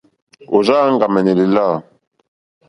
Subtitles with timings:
[0.55, 1.65] Ò rzáā áŋɡàmɛ̀nɛ̀ lìlâ.